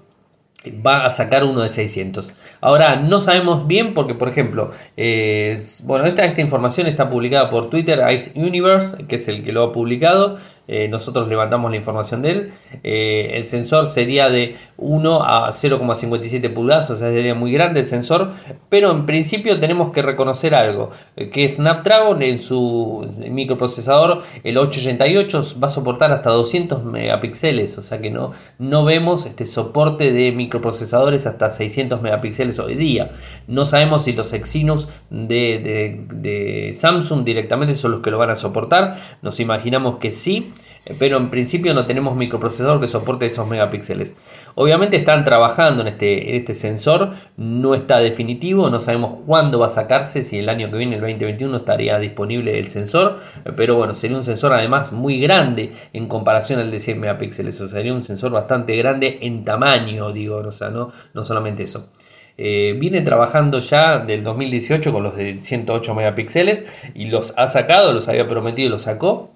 va 0.86 1.06
a 1.06 1.10
sacar 1.10 1.44
uno 1.44 1.62
de 1.62 1.68
600. 1.68 2.32
Ahora, 2.60 2.96
no 2.96 3.20
sabemos 3.20 3.66
bien 3.66 3.94
porque, 3.94 4.14
por 4.14 4.28
ejemplo, 4.28 4.70
bueno, 5.84 6.04
esta, 6.04 6.24
esta 6.24 6.40
información 6.40 6.86
está 6.86 7.08
publicada 7.08 7.48
por 7.48 7.70
Twitter, 7.70 8.00
Ice 8.12 8.38
Universe, 8.38 9.06
que 9.08 9.16
es 9.16 9.26
el 9.28 9.42
que 9.42 9.52
lo 9.52 9.64
ha 9.64 9.72
publicado. 9.72 10.38
Eh, 10.72 10.86
nosotros 10.86 11.26
levantamos 11.26 11.68
la 11.68 11.76
información 11.76 12.22
de 12.22 12.30
él. 12.30 12.52
Eh, 12.84 13.32
el 13.34 13.48
sensor 13.48 13.88
sería 13.88 14.30
de 14.30 14.54
1 14.76 15.22
a 15.24 15.48
0,57 15.50 16.54
pulgadas, 16.54 16.88
o 16.90 16.96
sea, 16.96 17.10
sería 17.10 17.34
muy 17.34 17.50
grande 17.50 17.80
el 17.80 17.86
sensor, 17.86 18.30
pero 18.68 18.92
en 18.92 19.04
principio 19.04 19.58
tenemos 19.58 19.90
que 19.90 20.00
reconocer 20.00 20.54
algo, 20.54 20.90
que 21.32 21.48
Snapdragon 21.48 22.22
en 22.22 22.40
su 22.40 23.04
microprocesador, 23.18 24.22
el 24.44 24.58
888, 24.58 25.58
va 25.60 25.66
a 25.66 25.70
soportar 25.70 26.12
hasta 26.12 26.30
200 26.30 26.84
megapíxeles, 26.84 27.76
o 27.76 27.82
sea 27.82 28.00
que 28.00 28.12
no, 28.12 28.30
no 28.60 28.84
vemos 28.84 29.26
este 29.26 29.46
soporte 29.46 30.12
de 30.12 30.30
microprocesadores 30.30 31.26
hasta 31.26 31.50
600 31.50 32.00
megapíxeles 32.00 32.60
hoy 32.60 32.76
día. 32.76 33.10
No 33.48 33.66
sabemos 33.66 34.04
si 34.04 34.12
los 34.12 34.32
Exynos 34.32 34.88
de 35.10 36.72
Samsung 36.76 37.24
directamente 37.24 37.74
son 37.74 37.90
los 37.90 38.02
que 38.02 38.12
lo 38.12 38.18
van 38.18 38.30
a 38.30 38.36
soportar, 38.36 38.98
nos 39.20 39.40
imaginamos 39.40 39.96
que 39.96 40.12
sí, 40.12 40.52
pero 40.98 41.16
en 41.18 41.30
principio 41.30 41.74
no 41.74 41.86
tenemos 41.86 42.16
microprocesador 42.16 42.80
que 42.80 42.88
soporte 42.88 43.26
esos 43.26 43.46
megapíxeles. 43.46 44.16
Obviamente 44.54 44.96
están 44.96 45.24
trabajando 45.24 45.82
en 45.82 45.88
este, 45.88 46.30
en 46.30 46.36
este 46.36 46.54
sensor, 46.54 47.12
no 47.36 47.74
está 47.74 47.98
definitivo, 47.98 48.70
no 48.70 48.80
sabemos 48.80 49.16
cuándo 49.26 49.58
va 49.58 49.66
a 49.66 49.70
sacarse, 49.70 50.22
si 50.22 50.38
el 50.38 50.48
año 50.48 50.70
que 50.70 50.78
viene, 50.78 50.96
el 50.96 51.00
2021, 51.00 51.56
estaría 51.58 51.98
disponible 51.98 52.58
el 52.58 52.70
sensor, 52.70 53.18
pero 53.56 53.76
bueno, 53.76 53.94
sería 53.94 54.16
un 54.16 54.24
sensor 54.24 54.52
además 54.52 54.92
muy 54.92 55.20
grande 55.20 55.72
en 55.92 56.08
comparación 56.08 56.60
al 56.60 56.70
de 56.70 56.78
100 56.78 57.00
megapíxeles, 57.00 57.60
o 57.60 57.68
sería 57.68 57.92
un 57.92 58.02
sensor 58.02 58.32
bastante 58.32 58.74
grande 58.76 59.18
en 59.22 59.44
tamaño, 59.44 60.12
digo, 60.12 60.38
o 60.38 60.52
sea, 60.52 60.70
no, 60.70 60.92
no 61.14 61.24
solamente 61.24 61.64
eso. 61.64 61.90
Eh, 62.42 62.74
viene 62.78 63.02
trabajando 63.02 63.60
ya 63.60 63.98
del 63.98 64.24
2018 64.24 64.92
con 64.92 65.02
los 65.02 65.14
de 65.14 65.42
108 65.42 65.94
megapíxeles 65.94 66.64
y 66.94 67.06
los 67.06 67.34
ha 67.36 67.46
sacado, 67.46 67.92
los 67.92 68.08
había 68.08 68.26
prometido 68.26 68.68
y 68.68 68.70
los 68.70 68.82
sacó. 68.82 69.30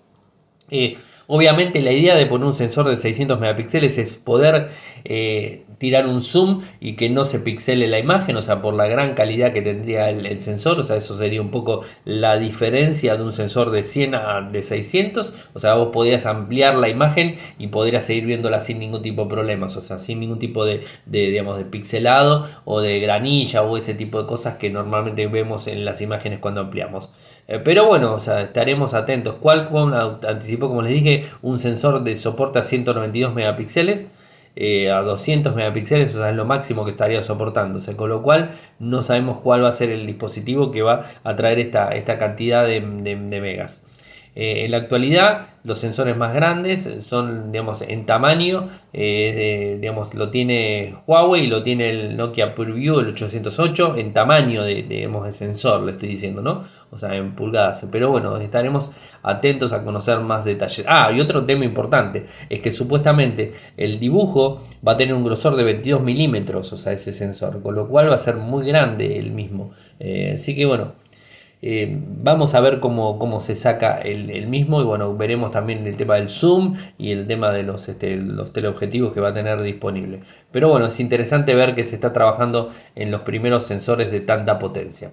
Eh, 0.71 0.97
Obviamente 1.27 1.81
la 1.81 1.93
idea 1.93 2.15
de 2.17 2.27
poner 2.27 2.47
un 2.47 2.55
sensor 2.55 2.89
de 2.89 2.97
600 2.97 3.41
megapíxeles 3.41 3.99
es 3.99 4.17
poder 4.17 4.71
eh, 5.05 5.65
tirar 5.79 6.07
un 6.07 6.23
zoom 6.23 6.63
y 6.81 6.95
que 6.95 7.11
no 7.11 7.25
se 7.25 7.41
pixele 7.41 7.87
la 7.89 7.99
imagen, 7.99 8.37
o 8.37 8.43
sea, 8.43 8.63
por 8.63 8.75
la 8.75 8.87
gran 8.87 9.15
calidad 9.15 9.53
que 9.53 9.63
tendría 9.63 10.11
el, 10.11 10.41
sensor, 10.41 10.79
o 10.79 10.83
sea, 10.83 10.97
eso 10.97 11.17
sería 11.17 11.41
un 11.41 11.51
poco 11.51 11.83
la 12.05 12.39
diferencia 12.39 13.17
de 13.17 13.23
un 13.23 13.33
sensor 13.33 13.71
de 13.71 13.83
100 13.83 14.15
a 14.15 14.41
de 14.51 14.63
600, 14.63 15.33
o 15.53 15.61
sea, 15.61 15.75
vos 15.75 15.89
podrías 15.93 16.27
ampliar 16.27 16.77
la 16.77 16.89
imagen 16.89 17.37
y 17.59 17.69
podrías 17.69 18.05
seguir 18.05 18.27
viéndola 18.27 18.61
sin 18.61 18.79
ningún 18.79 19.03
tipo 19.03 19.25
de 19.25 19.31
problemas, 19.31 19.77
o 19.77 19.83
sea, 19.83 19.99
sin 19.99 20.21
ningún 20.21 20.39
tipo 20.39 20.65
de, 20.65 20.85
digamos, 21.07 21.59
de 21.59 21.65
pixelado 21.65 22.47
o 22.65 22.81
de 22.81 23.01
granilla 23.01 23.63
o 23.63 23.77
ese 23.77 23.95
tipo 23.95 24.21
de 24.21 24.27
cosas 24.27 24.57
que 24.57 24.71
normalmente 24.71 25.27
vemos 25.27 25.67
en 25.67 25.85
las 25.85 26.01
imágenes 26.01 26.39
cuando 26.39 26.61
ampliamos. 26.61 27.11
Eh, 27.49 27.61
pero 27.63 27.87
bueno, 27.87 28.15
o 28.15 28.21
sea, 28.21 28.43
estaremos 28.43 28.95
atentos. 28.95 29.37
Qualcomm 29.37 29.93
anticipó, 30.27 30.69
como 30.69 30.83
les 30.83 30.93
dije, 30.93 31.27
un 31.43 31.59
sensor 31.59 32.03
de 32.03 32.17
soporte 32.17 32.59
a 32.59 32.63
192 32.63 33.35
megapíxeles. 33.35 34.07
Eh, 34.57 34.91
a 34.91 35.01
200 35.01 35.55
megapíxeles, 35.57 36.15
o 36.15 36.19
sea, 36.19 36.31
es 36.31 36.37
lo 36.37 36.45
máximo 36.45 36.85
que 36.85 36.93
estaría 36.93 37.25
soportándose, 37.25 37.97
con 37.97 38.09
lo 38.09 38.23
cual 38.23 38.53
no 38.79 39.03
sabemos 39.03 39.39
cuál 39.41 39.65
va 39.65 39.69
a 39.69 39.73
ser 39.73 39.91
el 39.91 40.07
dispositivo 40.07 40.71
que 40.71 40.83
va 40.83 41.07
a 41.25 41.35
traer 41.35 41.59
esta, 41.59 41.89
esta 41.89 42.19
cantidad 42.19 42.65
de 42.65 42.81
megas. 42.81 43.81
Eh, 44.37 44.65
en 44.65 44.73
la 44.73 44.79
actualidad, 44.79 45.49
los 45.63 45.79
sensores 45.79 46.17
más 46.17 46.35
grandes 46.35 46.91
son, 47.01 47.53
digamos, 47.53 47.83
en 47.83 48.05
tamaño, 48.05 48.69
eh, 48.93 49.79
digamos, 49.81 50.13
lo 50.13 50.31
tiene 50.31 50.95
Huawei, 51.07 51.47
lo 51.47 51.63
tiene 51.63 51.89
el 51.89 52.17
Nokia 52.17 52.55
PureView, 52.55 52.99
el 52.99 53.09
808, 53.09 53.95
en 53.97 54.13
tamaño 54.13 54.65
de, 54.65 54.83
digamos, 54.83 55.25
de 55.25 55.33
sensor, 55.33 55.83
le 55.83 55.93
estoy 55.93 56.09
diciendo, 56.09 56.43
¿no? 56.43 56.65
O 56.91 56.99
sea, 56.99 57.15
en 57.15 57.35
pulgadas. 57.35 57.87
Pero 57.91 58.11
bueno, 58.11 58.37
estaremos 58.39 58.91
atentos 59.23 59.73
a 59.73 59.85
conocer 59.85 60.19
más 60.21 60.45
detalles. 60.45 60.85
Ah, 60.89 61.13
y 61.15 61.21
otro 61.21 61.45
tema 61.45 61.65
importante 61.65 62.27
es 62.51 62.61
que 62.61 62.73
supuestamente 62.73 63.53
el 63.77 64.01
dibujo 64.01 64.63
va 64.87 64.93
a 64.93 64.97
tener 64.97 65.15
un 65.15 65.25
grosor 65.25 65.55
de 65.57 65.65
22 65.65 66.03
milímetros, 66.03 66.73
o 66.73 66.77
sea, 66.77 66.93
ese 66.93 67.13
sensor, 67.13 67.63
con 67.63 67.75
lo 67.75 67.89
cual 67.89 68.11
va 68.11 68.15
a 68.17 68.19
ser 68.19 68.37
muy 68.37 68.67
grande 68.67 69.19
el 69.19 69.31
mismo. 69.31 69.71
Eh, 70.01 70.33
así 70.35 70.55
que 70.55 70.67
bueno. 70.67 71.04
Eh, 71.67 71.99
vamos 72.23 72.55
a 72.55 72.61
ver 72.61 72.79
cómo, 72.79 73.41
se 73.41 73.57
saca 73.57 73.99
el, 73.99 74.47
mismo 74.49 74.83
y 74.83 74.85
bueno, 74.85 75.17
veremos 75.17 75.51
también 75.51 75.87
el 75.87 75.97
tema 75.97 76.17
del 76.17 76.29
zoom 76.29 76.75
y 76.99 77.11
el 77.11 77.27
tema 77.27 77.53
de 77.53 77.63
los, 77.63 77.89
este, 77.89 78.17
los 78.17 78.53
teleobjetivos 78.53 79.15
que 79.15 79.21
va 79.21 79.31
a 79.31 79.33
tener 79.33 79.63
disponible. 79.63 80.21
Pero 80.53 80.69
bueno, 80.69 80.89
es 80.89 81.01
interesante 81.01 81.55
ver 81.55 81.75
que 81.75 81.85
se 81.85 81.95
está 81.95 82.13
trabajando 82.13 82.69
en 82.95 83.11
los 83.11 83.23
primeros 83.23 83.65
sensores 83.65 84.11
de 84.11 84.21
tanta 84.21 84.59
potencia. 84.59 85.13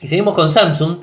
Y 0.00 0.08
seguimos 0.08 0.34
con 0.34 0.50
Samsung, 0.50 1.00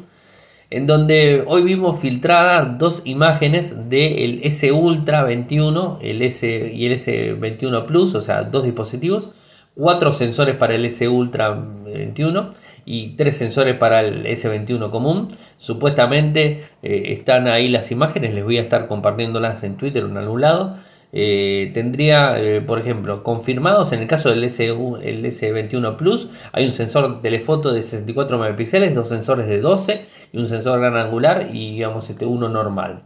en 0.72 0.88
donde 0.88 1.44
hoy 1.46 1.62
vimos 1.62 2.02
filtradas 2.02 2.80
dos 2.80 3.04
imágenes 3.06 3.90
del 3.90 4.40
S 4.42 4.72
Ultra 4.72 5.22
21 5.22 6.00
el 6.02 6.24
S 6.24 6.72
y 6.74 6.88
el 6.88 6.94
S21 6.94 7.86
Plus, 7.86 8.16
o 8.16 8.22
sea, 8.22 8.42
dos 8.42 8.64
dispositivos, 8.64 9.30
cuatro 9.76 10.12
sensores 10.12 10.56
para 10.56 10.74
el 10.74 10.84
S 10.86 11.08
Ultra 11.08 11.52
21 11.52 12.71
y 12.86 13.16
tres 13.16 13.38
sensores 13.38 13.76
para 13.76 14.02
el 14.02 14.26
S21 14.26 14.90
común. 14.90 15.30
Supuestamente 15.58 16.66
eh, 16.84 17.04
están 17.08 17.48
ahí 17.48 17.68
las 17.68 17.92
imágenes, 17.92 18.34
les 18.34 18.44
voy 18.44 18.58
a 18.58 18.62
estar 18.62 18.88
compartiéndolas 18.88 19.64
en 19.64 19.78
Twitter 19.78 20.04
o 20.04 20.10
en 20.10 20.18
algún 20.18 20.42
lado. 20.42 20.78
Eh, 21.14 21.72
tendría, 21.74 22.40
eh, 22.40 22.62
por 22.62 22.80
ejemplo, 22.80 23.22
confirmados 23.22 23.92
en 23.92 24.00
el 24.00 24.08
caso 24.08 24.30
del 24.30 24.46
SU, 24.46 24.98
el 25.04 25.26
S21 25.26 25.98
Plus, 25.98 26.30
hay 26.54 26.66
un 26.66 26.72
sensor 26.72 27.22
telefoto 27.22 27.74
de 27.74 27.82
64 27.84 28.38
megapíxeles, 28.40 28.96
dos 28.96 29.10
sensores 29.10 29.48
de 29.48 29.60
12 29.60 30.06
y 30.32 30.38
un 30.38 30.48
sensor 30.48 30.80
gran 30.80 30.96
angular 30.96 31.50
y 31.52 31.74
digamos 31.74 32.10
este 32.10 32.26
uno 32.26 32.48
normal. 32.48 33.04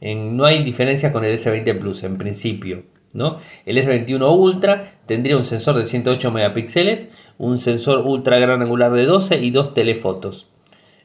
no 0.00 0.44
hay 0.46 0.62
diferencia 0.62 1.12
con 1.12 1.24
el 1.24 1.34
S20 1.34 1.78
Plus 1.78 2.04
en 2.04 2.16
principio. 2.16 2.84
El 3.14 3.76
S21 3.76 4.36
Ultra 4.36 4.84
tendría 5.06 5.36
un 5.36 5.44
sensor 5.44 5.76
de 5.76 5.84
108 5.84 6.30
megapíxeles, 6.30 7.08
un 7.38 7.58
sensor 7.58 8.06
ultra 8.06 8.38
gran 8.38 8.62
angular 8.62 8.92
de 8.92 9.04
12 9.04 9.38
y 9.38 9.50
dos 9.50 9.74
telefotos. 9.74 10.51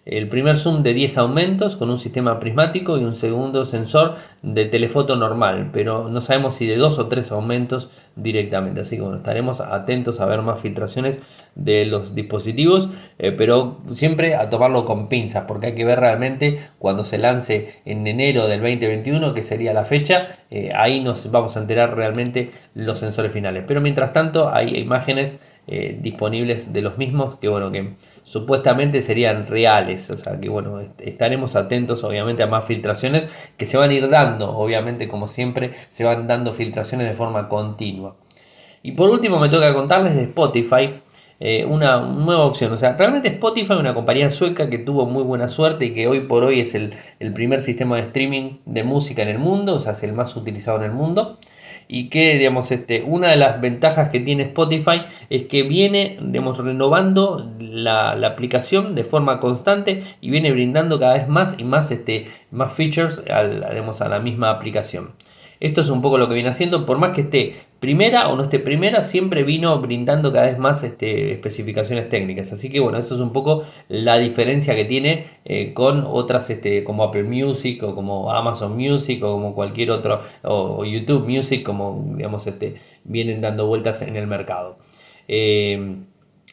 El 0.10 0.30
primer 0.30 0.58
zoom 0.58 0.84
de 0.84 0.94
10 0.94 1.18
aumentos 1.18 1.76
con 1.76 1.90
un 1.90 2.00
sistema 2.00 2.40
prismático 2.40 2.98
y 2.98 3.04
un 3.04 3.14
segundo 3.14 3.66
sensor 3.66 4.16
de 4.42 4.64
telefoto 4.64 5.18
normal, 5.18 5.70
pero 5.74 6.08
no 6.08 6.22
sabemos 6.22 6.56
si 6.56 6.66
de 6.66 6.78
dos 6.78 6.98
o 6.98 7.08
tres 7.08 7.34
aumentos 7.34 7.90
directamente. 8.16 8.80
Así 8.82 8.96
que 8.96 9.02
bueno, 9.02 9.18
estaremos 9.18 9.60
atentos 9.60 10.22
a 10.22 10.26
ver 10.26 10.42
más 10.44 10.62
filtraciones 10.62 11.22
de 11.56 11.86
los 11.86 12.16
dispositivos, 12.16 12.88
eh, 13.20 13.34
pero 13.34 13.82
siempre 13.92 14.36
a 14.36 14.50
tomarlo 14.50 14.86
con 14.86 15.10
pinzas, 15.10 15.44
porque 15.46 15.68
hay 15.68 15.76
que 15.76 15.84
ver 15.84 16.00
realmente 16.00 16.58
cuando 16.80 17.04
se 17.04 17.18
lance 17.18 17.82
en 17.84 18.08
enero 18.08 18.48
del 18.48 18.62
2021, 18.62 19.34
que 19.34 19.44
sería 19.44 19.74
la 19.74 19.84
fecha, 19.84 20.38
eh, 20.50 20.72
ahí 20.74 21.02
nos 21.02 21.30
vamos 21.32 21.58
a 21.58 21.60
enterar 21.60 21.98
realmente 21.98 22.52
los 22.76 23.00
sensores 23.00 23.34
finales. 23.34 23.66
Pero 23.68 23.82
mientras 23.82 24.14
tanto 24.14 24.50
hay 24.50 24.78
imágenes 24.78 25.38
eh, 25.68 25.98
disponibles 26.02 26.72
de 26.72 26.82
los 26.82 26.98
mismos 26.98 27.36
que 27.36 27.50
bueno 27.50 27.74
que 27.74 27.96
supuestamente 28.28 29.02
serían 29.02 29.48
reales. 29.48 30.10
O 30.10 30.18
sea 30.18 30.40
que 30.40 30.50
bueno, 30.50 30.82
estaremos 31.00 31.56
atentos 31.56 32.04
obviamente 32.04 32.44
a 32.44 32.48
más 32.48 32.66
filtraciones 32.66 33.28
que 33.56 33.66
se 33.66 33.78
van 33.78 33.90
a 33.90 33.94
ir 33.94 34.10
dando, 34.10 34.52
obviamente 34.52 35.08
como 35.08 35.30
siempre, 35.30 35.72
se 35.88 36.04
van 36.04 36.28
dando 36.28 36.54
filtraciones 36.54 37.08
de 37.08 37.16
forma 37.16 37.48
continua. 37.48 38.18
Y 38.84 38.92
por 38.92 39.10
último 39.10 39.40
me 39.40 39.50
toca 39.50 39.74
contarles 39.74 40.16
de 40.16 40.24
Spotify. 40.24 40.90
Eh, 41.40 41.66
una 41.66 42.00
nueva 42.00 42.46
opción. 42.46 42.72
O 42.74 42.78
sea, 42.78 42.98
realmente 42.98 43.28
Spotify 43.30 43.74
es 43.74 43.80
una 43.80 43.94
compañía 43.94 44.30
sueca 44.32 44.72
que 44.72 44.80
tuvo 44.80 45.06
muy 45.06 45.22
buena 45.22 45.50
suerte 45.50 45.86
y 45.86 45.94
que 45.94 46.08
hoy 46.08 46.22
por 46.22 46.44
hoy 46.44 46.60
es 46.60 46.74
el, 46.74 46.96
el 47.20 47.32
primer 47.32 47.62
sistema 47.62 47.96
de 47.96 48.02
streaming 48.02 48.58
de 48.66 48.84
música 48.84 49.22
en 49.22 49.28
el 49.30 49.38
mundo, 49.38 49.76
o 49.76 49.80
sea, 49.80 49.92
es 49.92 50.02
el 50.02 50.14
más 50.14 50.36
utilizado 50.36 50.80
en 50.80 50.86
el 50.86 50.92
mundo 50.94 51.38
y 51.88 52.10
que 52.10 52.38
digamos 52.38 52.72
este 52.72 53.04
una 53.04 53.30
de 53.30 53.38
las 53.38 53.62
ventajas 53.62 54.10
que 54.10 54.20
tiene 54.20 54.44
Spotify 54.44 55.04
es 55.30 55.44
que 55.44 55.64
viene 55.64 56.18
digamos 56.22 56.58
renovando 56.58 57.52
la, 57.60 58.12
aplicación 58.28 58.96
de 58.96 59.04
forma 59.04 59.40
constante 59.40 60.04
y 60.22 60.30
viene 60.30 60.52
brindando 60.52 61.00
cada 61.00 61.14
vez 61.14 61.28
más 61.28 61.56
y 61.58 61.64
más 61.64 61.92
este 61.92 62.28
más 62.52 62.74
features 62.74 63.24
al, 63.30 63.64
a 63.64 64.08
la 64.10 64.20
misma 64.20 64.50
aplicación 64.50 65.14
esto 65.60 65.82
es 65.82 65.90
un 65.90 66.02
poco 66.02 66.18
lo 66.18 66.28
que 66.28 66.34
viene 66.34 66.50
haciendo, 66.50 66.86
por 66.86 66.98
más 66.98 67.12
que 67.12 67.22
esté 67.22 67.56
primera 67.80 68.30
o 68.30 68.36
no 68.36 68.44
esté 68.44 68.60
primera, 68.60 69.04
siempre 69.04 69.44
vino 69.44 69.80
brindando 69.80 70.32
cada 70.32 70.48
vez 70.48 70.58
más 70.58 70.84
este, 70.84 71.32
especificaciones 71.32 72.10
técnicas. 72.10 72.52
Así 72.54 72.70
que 72.70 72.80
bueno, 72.80 72.98
esto 72.98 73.16
es 73.16 73.22
un 73.22 73.32
poco 73.32 73.64
la 73.88 74.18
diferencia 74.18 74.76
que 74.76 74.86
tiene 74.86 75.26
eh, 75.46 75.74
con 75.74 76.06
otras 76.08 76.50
este, 76.50 76.84
como 76.84 77.04
Apple 77.04 77.24
Music 77.24 77.84
o 77.84 77.96
como 77.96 78.32
Amazon 78.32 78.76
Music 78.76 79.24
o 79.24 79.34
como 79.34 79.56
cualquier 79.56 79.92
otro, 79.92 80.22
o, 80.44 80.86
YouTube 80.86 81.28
Music, 81.28 81.64
como 81.64 82.04
digamos, 82.16 82.46
este, 82.48 82.76
vienen 83.04 83.42
dando 83.42 83.68
vueltas 83.68 84.02
en 84.02 84.16
el 84.16 84.28
mercado. 84.28 84.78
Eh, 85.28 85.98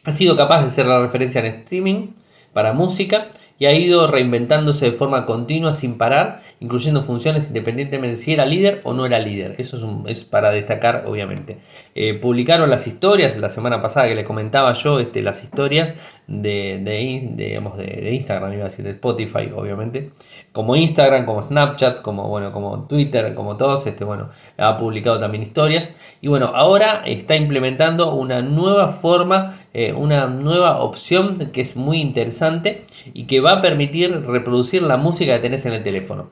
ha 0.04 0.12
sido 0.12 0.36
capaz 0.36 0.62
de 0.62 0.70
ser 0.70 0.86
la 0.86 1.00
referencia 1.00 1.40
en 1.40 1.46
streaming 1.46 2.08
para 2.52 2.72
música 2.72 3.30
y 3.58 3.66
ha 3.66 3.72
ido 3.72 4.08
reinventándose 4.08 4.86
de 4.86 4.92
forma 4.92 5.26
continua 5.26 5.72
sin 5.72 5.96
parar, 5.96 6.42
incluyendo 6.60 7.02
funciones 7.02 7.48
independientemente 7.48 8.16
de 8.16 8.16
si 8.16 8.32
era 8.32 8.46
líder 8.46 8.80
o 8.84 8.94
no 8.94 9.06
era 9.06 9.18
líder. 9.18 9.54
Eso 9.58 10.04
es, 10.06 10.24
para 10.24 10.50
destacar, 10.50 11.04
obviamente. 11.06 11.58
Eh, 11.94 12.14
publicaron 12.14 12.68
las 12.68 12.86
historias 12.86 13.36
la 13.36 13.48
semana 13.48 13.80
pasada 13.80 14.08
que 14.08 14.14
le 14.14 14.24
comentaba 14.24 14.72
yo, 14.72 14.98
este, 14.98 15.22
las 15.22 15.44
historias 15.44 15.94
de, 16.26 16.80
de, 16.82 18.12
Instagram, 18.12 18.52
iba 18.54 18.62
a 18.62 18.68
decir, 18.68 18.84
de 18.84 18.92
Spotify, 18.92 19.50
obviamente, 19.54 20.10
como 20.52 20.74
Instagram, 20.74 21.24
como 21.24 21.42
Snapchat, 21.42 22.02
como, 22.02 22.28
bueno, 22.28 22.52
como 22.52 22.86
Twitter, 22.86 23.34
como 23.34 23.56
todos, 23.56 23.86
este, 23.86 24.04
bueno, 24.04 24.30
ha 24.58 24.76
publicado 24.76 25.20
también 25.20 25.42
historias. 25.42 25.92
Y 26.20 26.28
bueno, 26.28 26.52
ahora 26.54 27.02
está 27.06 27.36
implementando 27.36 28.14
una 28.14 28.42
nueva 28.42 28.88
forma, 28.88 29.60
eh, 29.74 29.92
una 29.92 30.26
nueva 30.26 30.80
opción 30.80 31.50
que 31.52 31.60
es 31.60 31.74
muy 31.74 32.00
interesante 32.00 32.84
y 33.12 33.24
que 33.24 33.40
va 33.40 33.54
a 33.54 33.60
permitir 33.60 34.24
reproducir 34.24 34.82
la 34.82 34.96
música 34.96 35.34
que 35.34 35.40
tenés 35.40 35.66
en 35.66 35.72
el 35.74 35.82
teléfono. 35.82 36.30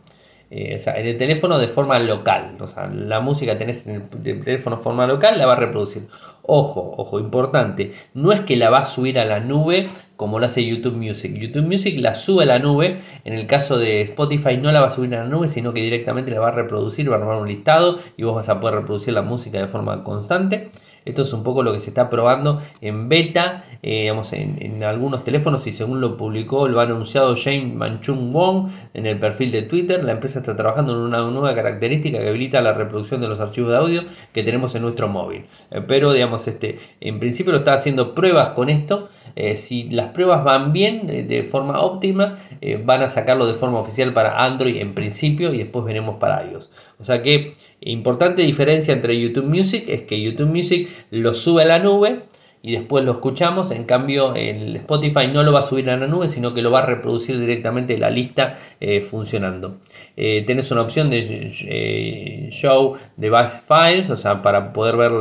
Eh, 0.55 0.77
o 0.77 0.79
sea, 0.79 1.01
en 1.01 1.07
el 1.07 1.17
teléfono 1.17 1.59
de 1.59 1.67
forma 1.67 1.99
local. 1.99 2.59
O 2.61 2.69
sea, 2.69 2.87
la 2.87 3.21
música 3.21 3.53
que 3.53 3.59
tenés 3.59 3.87
en 3.87 4.03
el 4.23 4.45
teléfono 4.45 4.77
de 4.77 4.83
forma 4.83 5.07
local 5.07 5.39
la 5.39 5.47
va 5.47 5.55
a 5.55 5.57
reproducir. 5.57 6.09
Ojo, 6.43 6.95
ojo, 6.99 7.19
importante. 7.19 7.93
No 8.13 8.33
es 8.33 8.41
que 8.41 8.57
la 8.57 8.69
va 8.69 8.81
a 8.81 8.85
subir 8.85 9.19
a 9.19 9.25
la 9.25 9.41
nube 9.41 9.89
como 10.17 10.39
lo 10.39 10.45
hace 10.45 10.67
YouTube 10.67 10.95
Music. 10.95 11.35
YouTube 11.35 11.67
Music 11.67 11.99
la 11.99 12.15
sube 12.15 12.43
a 12.43 12.47
la 12.47 12.59
nube. 12.59 13.01
En 13.25 13.33
el 13.33 13.47
caso 13.47 13.79
de 13.79 14.03
Spotify 14.03 14.59
no 14.59 14.71
la 14.73 14.83
va 14.83 14.89
a 14.89 14.91
subir 14.91 15.15
a 15.15 15.25
la 15.25 15.29
nube, 15.29 15.49
sino 15.49 15.73
que 15.73 15.81
directamente 15.81 16.31
la 16.31 16.41
va 16.41 16.49
a 16.49 16.53
reproducir, 16.53 17.11
va 17.11 17.17
a 17.17 17.19
armar 17.19 17.39
un 17.39 17.49
listado 17.49 17.99
y 18.19 18.25
vos 18.25 18.35
vas 18.35 18.51
a 18.51 18.61
poder 18.61 18.77
reproducir 18.77 19.15
la 19.15 19.23
música 19.23 19.59
de 19.59 19.69
forma 19.69 20.05
constante. 20.05 20.71
Esto 21.05 21.23
es 21.23 21.33
un 21.33 21.43
poco 21.43 21.63
lo 21.63 21.73
que 21.73 21.81
se 21.81 21.91
está 21.91 22.09
probando 22.09 22.61
en 22.81 23.09
beta, 23.09 23.65
eh, 23.83 24.13
en, 24.33 24.85
algunos 24.85 25.25
teléfonos 25.25 25.67
y 25.67 25.73
según 25.73 26.01
lo 26.01 26.17
publicó, 26.17 26.69
lo 26.69 26.81
ha 26.81 26.85
anunciado 26.85 27.35
Jane 27.37 27.73
Manchung 27.75 28.33
Wong 28.33 28.69
en 28.95 29.07
el 29.07 29.19
perfil 29.19 29.51
de 29.51 29.63
Twitter. 29.63 30.03
La 30.05 30.13
empresa 30.13 30.39
está 30.41 30.57
trabajando 30.57 30.93
en 30.93 30.99
una 30.99 31.19
nueva 31.23 31.55
característica 31.55 32.19
que 32.19 32.29
habilita 32.29 32.61
la 32.61 32.73
reproducción 32.73 33.21
de 33.21 33.29
los 33.29 33.41
archivos 33.41 33.71
de 33.71 33.77
audio 33.77 34.05
que 34.33 34.43
tenemos 34.43 34.75
en 34.75 34.83
nuestro 34.83 35.09
móvil. 35.09 35.47
Eh, 35.71 35.83
pero 35.87 36.13
digamos, 36.13 36.47
este, 36.47 36.79
en 37.01 37.19
principio 37.19 37.53
lo 37.53 37.59
está 37.59 37.75
haciendo 37.75 38.15
pruebas 38.15 38.51
con 38.51 38.69
esto. 38.69 39.09
Eh, 39.35 39.57
si 39.57 39.91
las 39.91 40.09
pruebas 40.09 40.45
van 40.45 40.73
bien, 40.73 41.07
de 41.07 41.43
forma 41.45 41.81
óptima, 41.81 42.37
van 42.85 43.03
a 43.03 43.09
sacarlo 43.09 43.47
de 43.47 43.55
forma 43.55 43.79
oficial 43.79 44.13
para 44.13 44.45
Android 44.45 44.77
en 44.77 44.95
principio 44.95 45.53
y 45.53 45.59
después 45.59 45.85
veremos 45.85 46.17
para 46.17 46.45
iOS. 46.45 46.71
O 47.01 47.05
sea 47.05 47.23
que 47.23 47.53
importante 47.85 48.43
diferencia 48.43 48.95
entre 48.95 49.19
YouTube 49.21 49.47
Music 49.47 49.85
es 49.89 50.03
que 50.03 50.21
YouTube 50.21 50.49
Music 50.49 50.89
lo 51.11 51.35
sube 51.35 51.63
a 51.63 51.67
la 51.67 51.79
nube 51.79 52.23
y 52.63 52.73
después 52.73 53.05
lo 53.05 53.13
escuchamos. 53.13 53.73
En 53.73 53.85
cambio, 53.85 54.35
el 54.35 54.77
Spotify 54.77 55.27
no 55.27 55.43
lo 55.43 55.53
va 55.53 55.61
a 55.61 55.63
subir 55.63 55.91
a 55.91 55.97
la 55.97 56.07
nube, 56.07 56.29
sino 56.29 56.55
que 56.55 56.63
lo 56.63 56.71
va 56.71 56.81
a 56.81 56.87
reproducir 56.87 57.39
directamente 57.39 57.99
la 57.99 58.09
lista 58.09 58.57
eh, 58.81 59.01
funcionando. 59.01 59.81
Eh, 60.17 60.45
tenés 60.47 60.71
una 60.71 60.83
opción 60.83 61.11
de 61.11 61.51
eh, 61.67 62.49
Show 62.53 62.97
Device 63.17 63.61
Files, 63.67 64.11
o 64.11 64.17
sea, 64.17 64.41
para 64.41 64.73
poder 64.73 64.97
ver 64.97 65.13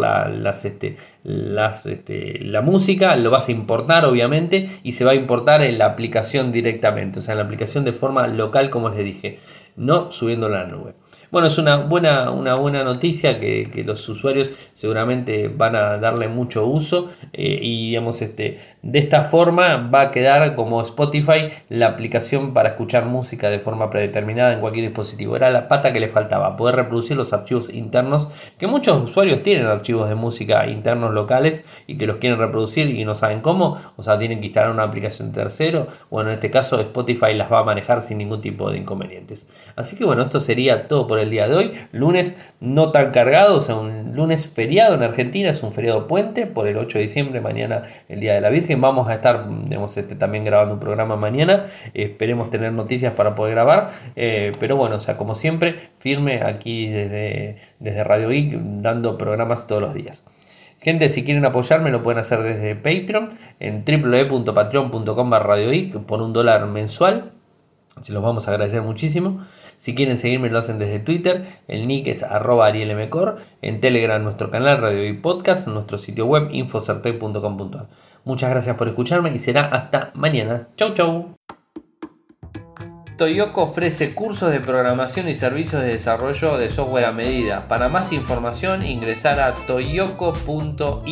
este, 0.64 0.96
este, 1.24 2.40
la 2.44 2.62
música, 2.62 3.16
lo 3.16 3.32
vas 3.32 3.48
a 3.48 3.52
importar 3.52 4.06
obviamente 4.06 4.70
y 4.84 4.92
se 4.92 5.04
va 5.04 5.12
a 5.12 5.16
importar 5.16 5.64
en 5.64 5.80
la 5.80 5.88
aplicación 5.88 6.52
directamente, 6.52 7.20
o 7.20 7.22
sea, 7.24 7.34
en 7.34 7.40
la 7.40 7.46
aplicación 7.46 7.84
de 7.84 7.94
forma 7.94 8.28
local, 8.28 8.70
como 8.70 8.90
les 8.90 9.04
dije, 9.04 9.40
no 9.76 10.12
subiendo 10.12 10.46
a 10.46 10.50
la 10.50 10.66
nube. 10.66 10.94
Bueno, 11.32 11.48
es 11.48 11.58
una 11.58 11.78
buena, 11.78 12.30
una 12.30 12.56
buena 12.56 12.84
noticia 12.84 13.40
que, 13.40 13.84
los 13.86 14.08
usuarios 14.10 14.52
seguramente 14.74 15.48
van 15.48 15.78
a 15.78 15.98
darle 15.98 16.28
mucho 16.28 16.66
uso 16.66 17.10
eh, 17.32 17.58
y 17.62 17.88
digamos, 17.88 18.22
este, 18.22 18.60
de 18.82 19.00
esta 19.00 19.24
forma 19.24 19.78
va 19.78 20.02
a 20.02 20.12
quedar 20.12 20.56
como 20.56 20.82
Spotify 20.82 21.48
la 21.70 21.88
aplicación 21.88 22.54
para 22.54 22.70
escuchar 22.70 23.06
música 23.06 23.50
de 23.50 23.60
forma 23.60 23.90
predeterminada 23.90 24.52
en 24.52 24.60
cualquier 24.60 24.88
dispositivo. 24.88 25.38
Era 25.38 25.50
la 25.52 25.70
pata 25.70 25.94
que 25.94 26.02
le 26.02 26.10
faltaba, 26.10 26.58
poder 26.58 26.76
reproducir 26.76 27.16
los 27.16 27.32
archivos 27.32 27.70
internos, 27.70 28.28
que 28.58 28.68
muchos 28.68 29.02
usuarios 29.02 29.42
tienen 29.42 29.68
archivos 29.68 30.10
de 30.10 30.16
música 30.16 30.68
internos 30.68 31.14
locales 31.14 31.62
y 31.88 31.98
que 31.98 32.08
los 32.08 32.18
quieren 32.18 32.40
reproducir 32.40 32.90
y 32.90 33.06
no 33.06 33.16
saben 33.16 33.40
cómo, 33.40 33.78
o 33.96 34.04
sea, 34.04 34.20
tienen 34.20 34.42
que 34.42 34.48
instalar 34.48 34.72
una 34.72 34.84
aplicación 34.84 35.32
tercero. 35.32 35.88
Bueno, 36.10 36.32
en 36.32 36.36
este 36.36 36.52
caso 36.52 36.78
Spotify 36.82 37.34
las 37.36 37.50
va 37.50 37.60
a 37.60 37.64
manejar 37.64 38.02
sin 38.02 38.18
ningún 38.18 38.42
tipo 38.42 38.70
de 38.70 38.80
inconvenientes. 38.80 39.48
Así 39.78 39.96
que 39.96 40.04
bueno, 40.04 40.24
esto 40.24 40.42
sería 40.42 40.90
todo 40.90 41.08
por 41.08 41.21
el 41.22 41.30
día 41.30 41.48
de 41.48 41.56
hoy. 41.56 41.72
Lunes 41.92 42.38
no 42.60 42.92
tan 42.92 43.12
cargado, 43.12 43.58
o 43.58 43.62
sea, 43.62 43.76
un 43.76 44.16
lunes 44.16 44.48
feriado 44.48 44.96
en 44.96 45.04
Argentina, 45.04 45.50
es 45.50 45.64
un 45.64 45.74
feriado 45.74 46.08
puente 46.08 46.46
por 46.48 46.68
el 46.68 46.78
8 46.78 46.98
de 46.98 47.02
diciembre, 47.04 47.42
mañana 47.42 47.84
el 48.10 48.20
Día 48.20 48.34
de 48.34 48.42
la 48.42 48.50
Virgen. 48.50 48.82
Vamos 48.82 49.08
a 49.08 49.16
estar 49.16 49.48
este, 49.96 50.16
también 50.16 50.44
grabando 50.46 50.76
un 50.76 50.80
programa 50.80 51.16
mañana. 51.16 51.66
esperemos 51.94 52.50
tener 52.50 52.72
noticias 52.74 53.14
para 53.14 53.36
poder 53.36 53.56
grabar. 53.56 53.92
Eh, 54.16 54.52
pero 54.60 54.76
bueno, 54.76 54.98
o 54.98 55.00
sea, 55.00 55.18
como 55.18 55.36
siempre, 55.36 55.76
firme 55.98 56.42
aquí 56.44 56.88
desde, 56.88 57.58
desde 57.80 58.04
Radio 58.04 58.30
Geek, 58.30 58.60
dando 58.82 59.18
programas 59.18 59.68
todos 59.68 59.82
los 59.82 59.94
días. 59.94 60.24
Gente, 60.82 61.10
si 61.10 61.24
quieren 61.24 61.46
apoyarme 61.46 61.92
lo 61.92 62.02
pueden 62.02 62.20
hacer 62.20 62.42
desde 62.42 62.76
Patreon 62.76 63.36
en 63.60 63.86
www.patreon.com 63.86 65.32
por 66.08 66.22
un 66.24 66.34
dólar 66.34 66.66
mensual. 66.66 67.34
Se 68.02 68.12
los 68.12 68.24
vamos 68.24 68.48
a 68.48 68.52
agradecer 68.52 68.82
muchísimo. 68.82 69.46
Si 69.82 69.96
quieren 69.96 70.16
seguirme 70.16 70.52
lo 70.52 70.60
hacen 70.60 70.78
desde 70.78 71.00
Twitter, 71.00 71.58
el 71.68 71.88
nick 71.88 72.06
es 72.06 72.22
arroba 72.22 72.68
arielmcor, 72.68 73.40
en 73.64 73.82
Telegram 73.82 74.24
nuestro 74.24 74.52
canal 74.52 74.78
Radio 74.78 75.08
y 75.08 75.14
Podcast, 75.14 75.68
nuestro 75.68 75.98
sitio 75.98 76.28
web 76.28 76.50
infocertec.com.ar. 76.52 77.88
Muchas 78.24 78.52
gracias 78.52 78.76
por 78.76 78.90
escucharme 78.90 79.34
y 79.34 79.40
será 79.40 79.62
hasta 79.70 80.12
mañana. 80.14 80.68
Chau 80.78 80.94
chau. 80.94 81.36
Toyoko 83.18 83.64
ofrece 83.64 84.14
cursos 84.14 84.52
de 84.52 84.60
programación 84.60 85.28
y 85.28 85.34
servicios 85.34 85.82
de 85.82 85.88
desarrollo 85.88 86.60
de 86.60 86.70
software 86.70 87.06
a 87.06 87.12
medida. 87.12 87.68
Para 87.68 87.90
más 87.90 88.12
información 88.12 88.86
ingresar 88.86 89.40
a 89.40 89.56
toyoko.io 89.66 91.12